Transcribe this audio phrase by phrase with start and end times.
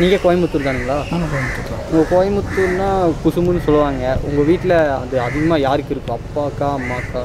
[0.00, 0.96] நீங்கள் கோயம்புத்தூர் தானுங்களா?
[1.32, 1.82] கோயம்புத்தூர் தான்.
[1.90, 2.88] உங்கள் கோயம்புத்தூர்னா
[3.22, 4.04] குசும்புன்னு சொல்லுவாங்க.
[4.28, 6.18] உங்கள் வீட்டில் அது அதிகமாக யாருக்கு இருக்கும்?
[6.20, 7.22] அப்பாக்கா அம்மாக்கா?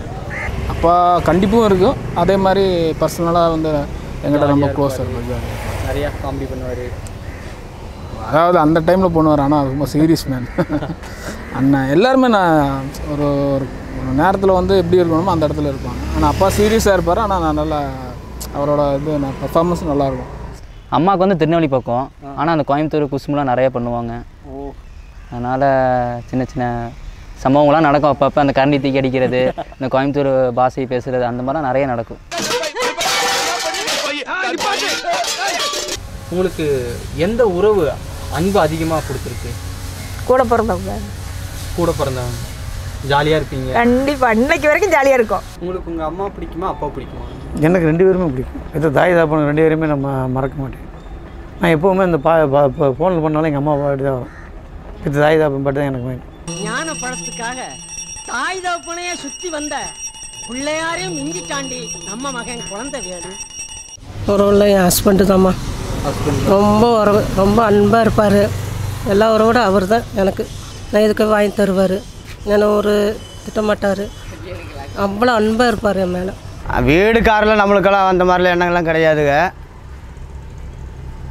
[0.73, 0.93] அப்பா
[1.29, 1.97] கண்டிப்பும் இருக்கும்.
[2.21, 2.65] அதே மாதிரி
[3.01, 3.71] பர்சனலாக வந்து
[4.25, 5.47] எங்கிட்ட ரொம்ப க்ளோஸாக இருக்கும்
[5.87, 6.85] நிறையா காமெடி பண்ணுவார்.
[8.29, 9.43] அதாவது அந்த டைமில் பண்ணுவார்.
[9.47, 10.47] ஆனால் ரொம்ப சீரியஸ் மேன்
[11.57, 13.67] அண்ணன் எல்லாருமே நான் ஒரு ஒரு
[13.99, 16.01] ஒரு நேரத்தில் வந்து எப்படி இருக்கணுமோ அந்த இடத்துல இருப்பாங்க.
[16.15, 17.23] ஆனால் அப்பா சீரியஸாக இருப்பார்.
[17.25, 17.79] ஆனால் நான் நல்லா
[18.57, 20.33] அவரோட இது நான் பர்ஃபார்மன்ஸ் நல்லாயிருக்கும்
[20.95, 22.05] அம்மாவுக்கு வந்து திருநெல்வேலி பக்கம்.
[22.39, 24.13] ஆனால் அந்த கோயம்புத்தூர் குசும்புலாம் நிறைய பண்ணுவாங்க.
[24.51, 24.73] ஓ.
[25.31, 25.65] அதனால்
[26.29, 26.65] சின்ன சின்ன
[27.43, 28.13] சம்பவங்கள்லாம் நடக்கும்.
[28.13, 29.41] அப்பப்போ அந்த கரண்டி தூக்கி அடிக்கிறது
[29.77, 32.21] இந்த கோயம்புத்தூர் பாஷை பேசுகிறது அந்த மாதிரிலாம் நிறைய நடக்கும்.
[36.31, 36.65] உங்களுக்கு
[37.25, 37.83] எந்த உறவு
[38.37, 39.51] அன்பு அதிகமாக கொடுத்துருக்கு?
[40.29, 40.93] கூட பிறந்தவங்க.
[41.75, 42.39] கூட பிறந்தவங்க.
[43.11, 43.69] ஜாலியாக இருப்பீங்க.
[43.81, 45.43] கண்டிப்பாக இன்னைக்கு வரைக்கும் ஜாலியாக இருக்கும்.
[45.59, 47.27] உங்களுக்கு உங்கள் அம்மா பிடிக்குமா அப்பா பிடிக்குமா?
[47.65, 48.63] எனக்கு ரெண்டு பேருமே பிடிக்கும்.
[48.77, 50.83] இது தாய் தாப்பன் ரெண்டு பேருமே நம்ம மறக்க மாட்டேன்.
[51.59, 54.33] நான் எப்போவுமே இந்த பா இப்போ ஃபோனில் பண்ணாலும் எங்கள் அம்மா பாட்டு தான் வரும்.
[55.05, 56.25] இது தாய் தாப்பன் பாட்டு தான் எனக்கு மெயின்
[56.67, 57.59] ஞான பழத்துக்காக
[58.31, 59.75] தாய் தகப்பனையே சுத்தி வந்த
[60.47, 63.31] பிள்ளையாரையும் மிஞ்சிட்டாண்டி நம்ம மகன் குழந்தை வேலு.
[64.33, 65.53] உறவுல என் ஹஸ்பண்டு தாம்மா.
[66.53, 68.41] ரொம்ப உறவு ரொம்ப அன்பாக இருப்பார்.
[69.13, 70.43] எல்லா உறவோட அவர் தான் எனக்கு.
[70.91, 71.97] நான் இதுக்கு வாங்கி தருவார்?
[72.53, 72.93] என்ன ஒரு
[73.45, 74.03] திட்டமாட்டார்.
[75.05, 76.33] அவ்வளோ அன்பாக இருப்பார் என் மேலே.
[76.87, 79.35] வீடு காரில் நம்மளுக்கெல்லாம் அந்த மாதிரிலாம் எண்ணங்கள்லாம் கிடையாதுங்க.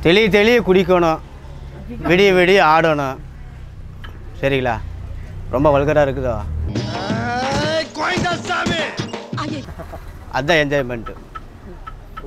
[0.05, 1.21] தெளிய தெளிய குடிக்கணும்.
[2.11, 3.19] விடிய விடிய ஆடணும்.
[4.41, 4.75] சரிங்களா?
[5.55, 6.37] ரொம்ப வல்கராக இருக்குதோ?
[10.37, 11.15] அதுதான் என்ஜாய்மெண்ட்டு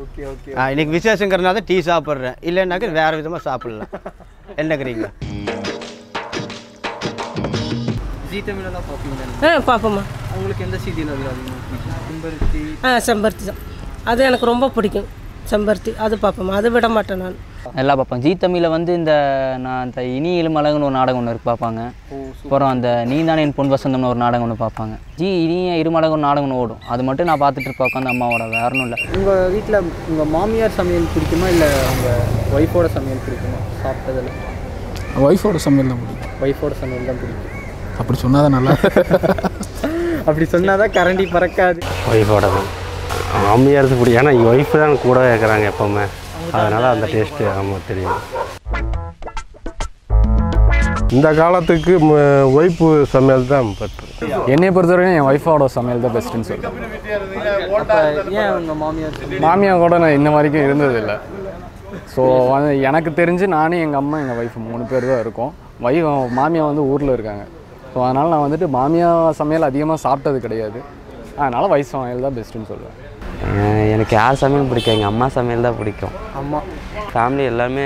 [0.04, 2.38] ஓகே ஓகே ஆ இன்னைக்கு விசேஷங்கிறனால தான் டீ சாப்பிட்றேன்.
[2.50, 3.92] இல்லைன்னாக்க வேறு விதமாக சாப்பிட்லாம்.
[4.62, 5.08] என்னக்கிறீங்க
[8.32, 8.88] ஜி தமிழெல்லாம்
[9.50, 10.04] ஆ பார்ப்போம்மா.
[10.38, 11.96] உங்களுக்கு எந்த பிடிக்கும்?
[12.08, 12.62] செம்பருத்தி.
[12.86, 13.62] ஆ செம்பருத்தி தான்.
[14.12, 15.08] அது எனக்கு ரொம்ப பிடிக்கும்.
[15.52, 15.92] செம்பருத்தி.
[16.06, 17.38] அது பார்ப்போம்மா அது விட மாட்டேன் நான்.
[17.82, 19.14] எல்லாம் பார்ப்பாங்க ஜீ தமிழில் வந்து இந்த
[19.64, 21.82] நான் இந்த இனி இளமழகுன்னு ஒரு நாடகம் ஒன்று இருக்கு பார்ப்பாங்க.
[22.44, 24.96] அப்புறம் அந்த நீ தானே என் பொன் வசந்தம்னு ஒரு நாடகம் ஒன்று பார்ப்பாங்க.
[25.20, 26.84] ஜி இனிய இருமழகு ஒரு நாடகம் ஒன்று ஓடும்.
[26.94, 28.46] அது மட்டும் நான் பார்த்துட்டு இருப்பேன் உட்காந்து அம்மாவோட.
[28.56, 29.00] வேற ஒன்றும் இல்லை.
[29.18, 29.80] உங்கள் வீட்டில்
[30.12, 31.50] உங்கள் மாமியார் சமையல் பிடிக்குமா?
[31.56, 32.22] இல்லை உங்கள்
[32.60, 33.60] ஒய்ஃபோட சமையல் பிடிக்குமா?
[33.84, 34.32] சாப்பிட்டதில்.
[35.28, 37.56] ஒய்ஃபோட சமையல் தான் பிடிக்கும் ஒய்ஃபோட சமையல் தான் பிடிக்கும்.
[38.02, 38.76] அப்படி சொன்னால் தான் நல்லா
[40.30, 41.80] அப்படி சொன்னாதான் கரண்டி பறக்காது.
[42.12, 42.68] ஒய்ஃபோட தான்
[43.46, 46.06] மாமியார் பிடிக்கும் ஏன்னா ஒய்ஃபு தான் கூட இருக்கிறாங்க எப்போவுமே.
[46.58, 48.20] அதனால் அந்த டேஸ்ட்டு ஆமாம் தெரியும்.
[51.18, 51.94] இந்த காலத்துக்கு
[52.58, 54.08] ஒய்ஃபு சமையல் தான் பெட்ரு
[54.54, 56.76] என்னை பொறுத்தவரைக்கும் என் ஒய்ஃபோட சமையல் தான் பெஸ்ட்டுன்னு சொல்லுவேன்
[59.46, 61.16] மாமியார் கூட நான் இன்ன வரைக்கும் இருந்ததில்லை.
[62.16, 62.24] ஸோ
[62.90, 65.54] எனக்கு தெரிஞ்சு நானும் எங்கள் அம்மா எங்கள் ஒய்ஃப் மூணு பேர் தான் இருக்கோம்.
[65.86, 65.96] வை
[66.40, 67.46] மாமியா வந்து ஊரில் இருக்காங்க.
[67.92, 69.10] ஸோ அதனால் நான் வந்துட்டு மாமியா
[69.42, 70.80] சமையல் அதிகமாக சாப்பிட்டது கிடையாது.
[71.42, 72.98] அதனால் வயசு சமையல் தான் பெஸ்ட்டுன்னு சொல்லுவேன்
[73.94, 74.96] எனக்கு யார் சமையல் பிடிக்கும்?
[74.98, 76.16] எங்கள் அம்மா சமையல் தான் பிடிக்கும்.
[76.40, 76.60] அம்மா.
[77.12, 77.86] ஃபேமிலி எல்லாமே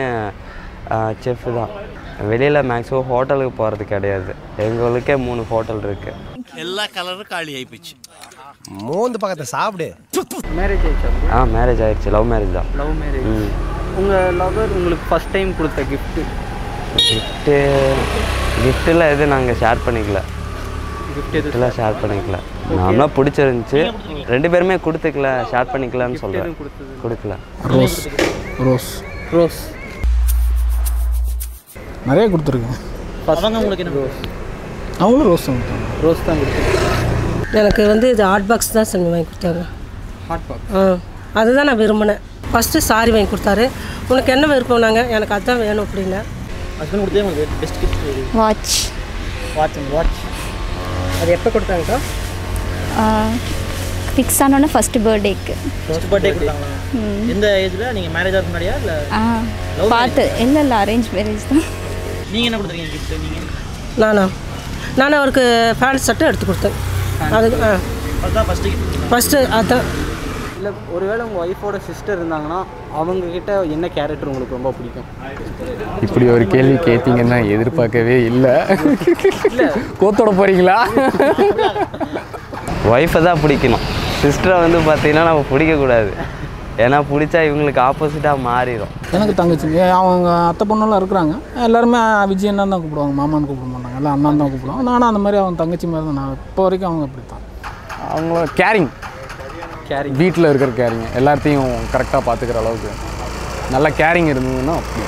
[1.24, 1.74] செஃப் தான்.
[2.30, 4.32] வெளியில் மேக்ஸிமம் ஹோட்டலுக்கு போகிறது கிடையாது.
[4.66, 7.94] எங்களுக்கே மூணு ஹோட்டல் இருக்குது எல்லா கலரும் காலி ஆயிப்போச்சு.
[8.88, 9.88] மோந்து பக்கத்தை சாப்பிடு.
[10.60, 11.12] மேரேஜ் ஆயிடுச்சா?
[11.36, 12.10] ஆ மேரேஜ் ஆயிடுச்சு.
[12.16, 12.70] லவ் மேரேஜ் தான்.
[12.82, 13.30] லவ் மேரேஜ்
[14.02, 16.16] உங்கள் லவர் உங்களுக்கு ஃபர்ஸ்ட் டைம் கொடுத்த gift?
[17.08, 17.56] கிஃப்ட்டு
[18.64, 20.20] கிஃப்ட்டில் எதுவும் நாங்கள் ஷேர் பண்ணிக்கல.
[21.34, 22.38] கிஃப்ட்லாம் ஷேர் பண்ணிக்கல.
[22.80, 23.82] நாமளாக பிடிச்சிருந்துச்சு.
[24.34, 26.56] ரெண்டு பேருமே கொடுத்துக்கல ஷேர் பண்ணிக்கலாம்னு சொல்கிறேன்
[27.04, 27.36] கொடுக்கல.
[27.74, 27.98] ரோஸ்
[28.68, 28.92] ரோஸ்
[29.38, 29.62] ரோஸ்
[32.10, 32.80] நிறைய கொடுத்துருக்கேன்.
[33.34, 33.96] அவங்க உங்களுக்கு என்ன?
[34.02, 34.20] ரோஸ்
[35.04, 35.88] அவங்களும் ரோஸ் தான் கொடுத்தாங்க.
[36.06, 39.64] ரோஸ் தான் கொடுத்துருக்கேன் எனக்கு வந்து இது ஹாட் பாக்ஸ் தான் சாமி வாங்கி கொடுத்தாங்க.
[40.30, 40.82] ஹாட் பாக்ஸ் ஆ
[41.42, 42.22] அதுதான் நான் விரும்பினேன்.
[42.52, 43.66] ஃபஸ்ட்டு சாரி வாங்கி கொடுத்தாரு.
[44.12, 46.28] உனக்கு என்ன விருப்பம் நாங்கள் எனக்கு அதுதான் வேணும் அப்படின்னேன்.
[46.84, 48.76] ஹஸ்பண்ட் கொடுத்தே உங்களுக்கு best gift watch
[49.58, 50.20] watch watch
[51.22, 51.98] அது எப்போ கொடுத்தாங்கக்கா?
[54.10, 55.54] ஃபிக்ஸ் ஆனோன்னே ஃபஸ்ட்டு பர்த்டேக்கு
[55.86, 56.70] ஃபர்ஸ்ட் பர்த்டே கொடுத்தாங்களா?
[57.34, 58.92] எந்த ஏஜ்ல நீங்க மேரேஜ் ஆகிறதுக்கு முன்னாடியா இல்ல
[59.94, 60.24] பார்த்து.
[60.44, 61.64] இல்லை இல்லை அரேஞ்ச் மேரேஜ் தான்.
[62.32, 63.40] நீங்க என்ன கொடுத்துருக்கீங்க கிஃப்ட் நீங்க?
[63.98, 64.26] நானா?
[64.98, 65.46] நான் அவருக்கு
[65.80, 66.78] ஃபேண்ட் சட்டை எடுத்து கொடுத்தேன்.
[67.38, 67.74] அதுக்கு ஆ.
[68.24, 69.86] அதுதான் ஃபர்ஸ்ட் கிஃப்ட் ஃபஸ்ட்டு அதுதான்
[70.64, 72.60] இல்லை ஒருவேளை உங்கள் ஒய்ஃபோட சிஸ்டர் இருந்தாங்கன்னா
[73.00, 75.08] அவங்க கிட்ட என்ன கேரக்டர் உங்களுக்கு ரொம்ப பிடிக்கும்?
[76.06, 78.54] இப்படி ஒரு கேள்வி கேட்டீங்கன்னா எதிர்பார்க்கவே இல்லை.
[80.02, 80.78] கோத்தோட போகிறீங்களா
[82.94, 83.84] ஒய்ஃபை தான் பிடிக்கணும்.
[84.22, 86.14] சிஸ்டரை வந்து பார்த்தீங்கன்னா நம்ம பிடிக்கக்கூடாது.
[86.84, 89.68] ஏன்னா பிடிச்சா இவங்களுக்கு ஆப்போசிட்டாக மாறிடும் எனக்கு தங்கச்சி.
[90.00, 91.36] அவங்க அத்தை பொண்ணெல்லாம் இருக்கிறாங்க.
[91.68, 92.02] எல்லாருமே
[92.34, 93.16] விஜய் அண்ணன் தான் கூப்பிடுவாங்க.
[93.22, 93.98] மாமான்னு கூப்பிட மாட்டாங்க.
[94.02, 94.86] எல்லாம் அண்ணன் தான் கூப்பிடுவாங்க.
[94.92, 96.20] நானும் அந்த மாதிரி அவங்க தங்கச்சி மாதிரி தான்.
[96.22, 97.44] நான் இப்போ வரைக்கும் அவங்க அப்படி தான்
[98.14, 98.92] அவங்கள கேரிங்
[99.90, 102.92] கேரிங் வீட்டில் இருக்கிற கேரிங் எல்லாத்தையும் கரெக்டாக பார்த்துக்கிற அளவுக்கு.
[103.72, 105.04] நல்ல கேரிங் இருந்ததுன்னா அப்படி.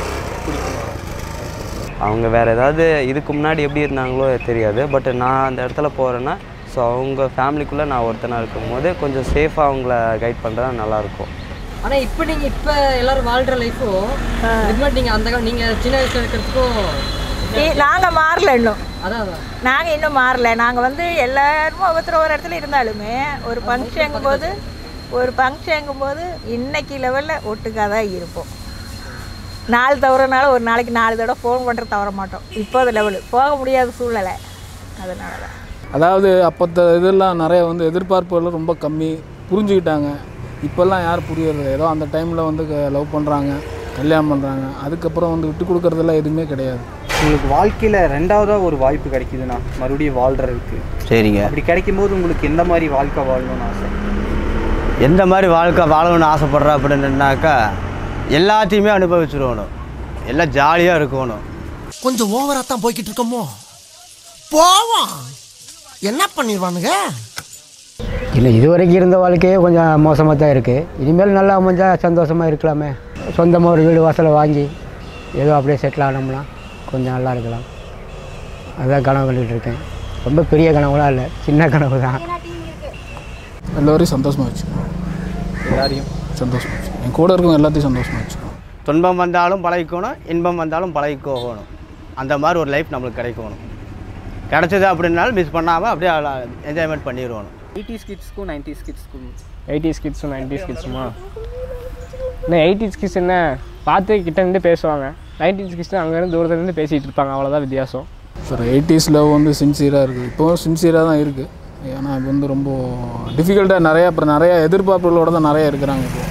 [2.00, 4.88] அவங்க வேறு ஏதாவது இதுக்கு முன்னாடி எப்படி இருந்தாங்களோ தெரியாது.
[4.88, 6.36] பட் நான் அந்த இடத்துல போகிறேன்னா
[6.74, 9.94] ஸோ அவங்க ஃபேமிலிக்குள்ளே நான் ஒருத்தனாக இருக்கும் போது கொஞ்சம் சேஃபாக அவங்கள
[10.24, 11.32] கைட் பண்ணுறதா நல்லாயிருக்கும்.
[11.84, 14.10] ஆனால் இப்போ நீங்கள் இப்போ எல்லாரும் வாழ்கிற லைஃப்பும்
[14.70, 16.78] இது மாதிரி நீங்கள் அந்த நீங்கள் சின்ன வயசில் இருக்கிறதுக்கும்
[17.56, 18.82] நீ- நாங்க மாறல இன்னும்.
[19.06, 19.42] அதான் அதான்.
[19.68, 20.52] நாங்க இன்னும் மாறல.
[20.64, 23.16] நாங்க வந்து எல்லாரும் ஒவ்வொருத்தர் ஒரு இடத்துல இருந்தாலுமே
[23.50, 24.48] ஒரு ஃபங்க்ஷனுங்கும் போது
[25.18, 26.24] ஒரு ஃபங்க்ஷனுங்கும் போது
[26.56, 28.50] இன்னைக்கு லெவலில் ஒட்டுக்காக தான் இருப்போம்.
[29.74, 32.44] நாலு தவறுனால ஒரு நாளைக்கு நாலு தடவை ஃபோன் பண்ணுறது தவற மாட்டோம்.
[32.62, 34.36] இப்போது லெவலு போக முடியாத சூழ்நிலை.
[35.04, 35.56] அதனால தான்
[35.96, 39.12] அதாவது அப்போத்த இதெல்லாம் நிறைய வந்து எதிர்பார்ப்புகள் ரொம்ப கம்மி.
[39.50, 40.10] புரிஞ்சுக்கிட்டாங்க.
[40.68, 41.70] இப்போல்லாம் யார் புரியறது?
[41.78, 42.64] ஏதோ அந்த டைமில் வந்து
[42.96, 43.52] லவ் பண்ணுறாங்க
[43.98, 46.84] கல்யாணம் பண்ணுறாங்க அதுக்கப்புறம் வந்து விட்டு கொடுக்கறதெல்லாம் எதுவுமே கிடையாது.
[47.26, 50.78] உங்களுக்கு வாழ்க்கையில் ரெண்டாவதாக ஒரு வாய்ப்பு கிடைக்குதுண்ணா மறுபடியும் வாழ்கிறதுக்கு
[51.10, 51.40] சரிங்க.
[51.46, 53.88] அப்படி கிடைக்கும் போது உங்களுக்கு எந்த மாதிரி வாழ்க்கை வாழணும்னு ஆசை?
[55.08, 57.56] எந்த மாதிரி வாழ்க்கை வாழணும்னு ஆசைப்படுற அப்படின்னாக்கா
[58.40, 59.72] எல்லாத்தையுமே அனுபவிச்சிருக்கணும்.
[60.32, 61.44] எல்லாம் ஜாலியாக இருக்கணும்.
[62.06, 63.44] கொஞ்சம் ஓவரா தான் போய்கிட்டு இருக்கோமோ?
[64.54, 65.14] போவோம்.
[66.10, 66.92] என்ன பண்ணிடுவானுங்க?
[68.38, 72.92] இல்லை இது வரைக்கும் இருந்த வாழ்க்கையே கொஞ்சம் மோசமாக தான் இருக்குது இனிமேல் நல்லா அமைஞ்சா சந்தோஷமாக இருக்கலாமே.
[73.40, 74.68] சொந்தமாக ஒரு வீடு வாசலை வாங்கி
[75.44, 76.44] ஏதோ அப்படியே செட்டில் ஆனோம்னா.
[76.92, 77.66] கொஞ்சம் நல்லா இருக்கலாம்.
[78.80, 79.80] அதுதான் கனவு கண்டுகிட்டு இருக்கேன்.
[80.28, 81.26] ரொம்ப பெரிய கனவுலாம் இல்லை.
[81.46, 82.20] சின்ன கனவு தான்.
[83.80, 84.92] எல்லோரையும் சந்தோஷமாக வச்சுக்கணும்
[85.72, 86.10] எல்லாரையும்.
[86.42, 88.54] சந்தோஷமாக வச்சுக்கணும் என் கூட இருக்கவங்க எல்லாத்தையும் சந்தோஷமாக வச்சுக்கணும்
[88.88, 90.18] துன்பம் வந்தாலும் பழகிக்கணும்.
[90.34, 91.70] இன்பம் வந்தாலும் பழகிக்கோகணும்
[92.22, 93.62] அந்த மாதிரி ஒரு லைஃப் நம்மளுக்கு கிடைக்கணும்.
[94.52, 96.12] கிடைச்சது அப்படின்னாலும் மிஸ் பண்ணாமல் அப்படியே
[96.70, 99.30] என்ஜாய்மெண்ட் பண்ணிடுவோம் எயிட்டிஸ் கிட்ஸ்க்கும் நைன்டிஸ் கிட்ஸ்க்கும்.
[99.74, 101.06] எயிட்டிஸ் கிட்ஸும் நைன்டிஸ் கிட்ஸுமா?
[102.46, 103.36] என்ன எயிட்டிஸ் கிட்ஸ் என்ன?
[103.88, 105.08] பார்த்து கிட்ட நின்று பேசுவாங்க.
[105.40, 107.32] நைன்டிஸ் கிட்ஸ் அங்கேருந்து தூரத்துலேருந்து பேசிகிட்டு இருப்பாங்க.
[107.36, 108.06] அவ்வளோதான் வித்தியாசம்.
[108.48, 111.52] சார் எயிட்டிஸ் லவ் வந்து சின்சியராக இருக்குது இப்போவும் சின்சியராக தான் இருக்குது
[111.96, 112.70] ஏன்னா இது வந்து ரொம்ப
[113.38, 116.24] டிஃபிகல்ட்டாக நிறையா அப்புறம் நிறையா எதிர்பார்ப்புகளோட தான் நிறைய இருக்கிறாங்க இப்போ.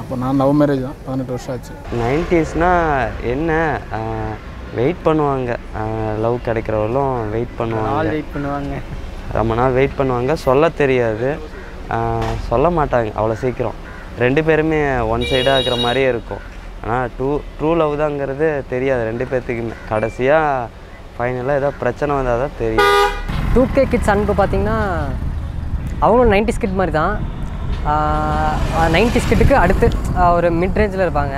[0.00, 0.98] அப்போ நான் லவ் மேரேஜ் தான்.
[1.06, 1.74] பதினெட்டு வருஷம் ஆச்சு.
[2.02, 3.50] நைன்டிஸ்னால் என்ன?
[4.78, 5.50] வெயிட் பண்ணுவாங்க.
[6.24, 8.12] லவ் கிடைக்கிறவங்களும் வெயிட் நாள் பண்ணுவாங்க.
[8.14, 8.76] வெயிட் பண்ணுவாங்க.
[9.38, 10.32] ரொம்ப நாள் வெயிட் பண்ணுவாங்க.
[10.46, 11.30] சொல்ல தெரியாது.
[12.50, 13.10] சொல்ல மாட்டாங்க.
[13.18, 13.78] அவ்வளோ சீக்கிரம்.
[14.24, 14.80] ரெண்டு பேருமே
[15.14, 16.42] ஒன் சைடாக இருக்கிற மாதிரியே இருக்கும்.
[16.82, 19.02] ஆனால் டூ ட்ரூ லவ் தாங்கிறது தெரியாது.
[19.10, 20.68] ரெண்டு பேர்த்துக்குமே கடைசியாக
[21.16, 22.88] ஃபைனலாக ஏதோ பிரச்சனை வந்தால் தான் தெரியும்.
[23.54, 24.78] டூ கே கிட்ஸ் அன்பு பார்த்தீங்கன்னா
[26.04, 27.12] அவங்களும் நைன்டி கிட் மாதிரி தான்
[28.94, 29.86] நைன்டி கிட்டுக்கு அடுத்து
[30.36, 31.36] ஒரு மிட் ரேஞ்சில் இருப்பாங்க.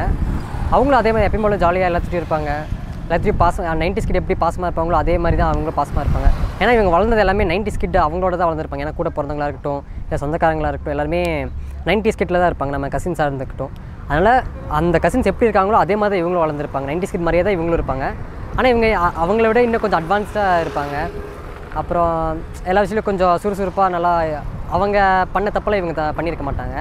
[0.74, 2.50] அவங்களும் அதே மாதிரி எப்பயும் போல ஜாலியாக எல்லாத்துட்டையும் இருப்பாங்க.
[3.06, 6.28] எல்லாத்தையும் பாஸ் நைன்டி கிட் எப்படி பாசமாக இருப்பாங்களோ அதே மாதிரி தான் அவங்களும் பாசமாக இருப்பாங்க
[6.60, 8.84] ஏன்னா இவங்க வளர்ந்தது எல்லாமே நைன்டி கிட் அவங்களோட தான் வளர்ந்துருப்பாங்க.
[8.86, 11.22] ஏன்னா கூட பிறந்தவங்களா இருக்கட்டும் இல்லை சொந்தக்காரங்களாக இருக்கட்டும் எல்லாருமே
[11.88, 12.74] நைன்டி கிட்டில் தான் இருப்பாங்க.
[12.76, 13.74] நம்ம கசின்ஸாக இருந்துக்கட்டும்
[14.08, 14.32] அதனால்
[14.78, 16.86] அந்த கசின்ஸ் எப்படி இருக்காங்களோ அதே மாதிரி தான் இவங்களும் வளர்ந்துருப்பாங்க.
[16.90, 18.06] நைன்டி ஸ்கிட் மாதிரியே தான் இவங்களும் இருப்பாங்க.
[18.56, 18.88] ஆனால் இவங்க
[19.22, 20.96] அவங்கள விட இன்னும் கொஞ்சம் அட்வான்ஸ்டாக இருப்பாங்க.
[21.80, 22.12] அப்புறம்
[22.70, 24.12] எல்லா விஷயத்துலையும் கொஞ்சம் சுறுசுறுப்பாக நல்லா
[24.74, 24.98] அவங்க
[25.34, 26.76] பண்ண தப்பெல்லாம் இவங்க த பண்ணியிருக்க மாட்டாங்க.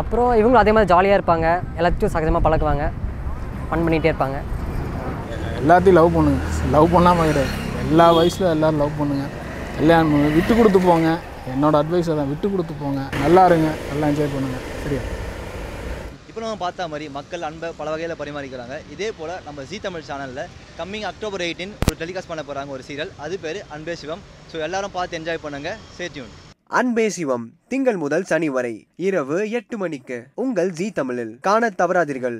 [0.00, 1.46] அப்புறம் இவங்களும் அதே மாதிரி ஜாலியாக இருப்பாங்க.
[1.78, 2.84] எல்லாத்தையும் சகஜமாக பழகுவாங்க.
[3.68, 4.38] ஃபன் பண்ணிகிட்டே இருப்பாங்க.
[5.60, 6.42] எல்லாத்தையும் லவ் பண்ணுங்க.
[6.74, 7.52] லவ் பண்ணாமல் கிடையாது
[7.86, 9.26] எல்லா வயசில் எல்லோரும் லவ் பண்ணுங்க.
[9.78, 11.10] கல்யாணம் விட்டு கொடுத்து போங்க.
[11.52, 13.02] என்னோடய அட்வைஸ் தான் விட்டு கொடுத்து போங்க.
[13.24, 13.70] நல்லா இருங்க.
[13.90, 15.02] நல்லா என்ஜாய் பண்ணுங்கள் சரியா?
[16.32, 18.76] இப்போ நம்ம பார்த்த மாதிரி மக்கள் அன்பை பல வகையில் பரிமாறிக்கிறாங்க.
[18.94, 20.46] இதே போல் நம்ம ஜி தமிழ் சேனலில்
[20.78, 24.22] கம்மிங் அக்டோபர் எயிட்டீன் ஒரு டெலிகாஸ்ட் பண்ண போகிறாங்க ஒரு சீரியல் அது பேர் அன்பே சிவம்.
[24.52, 26.32] ஸோ எல்லாரும் பார்த்து என்ஜாய் பண்ணுங்கள் சேட்யூன்
[26.80, 28.72] அன்பே சிவம் திங்கள் முதல் சனி வரை
[29.08, 31.34] இரவு எட்டு மணிக்கு உங்கள் ஜி தமிழில்.
[31.48, 32.38] காண தவறாதீர்கள்.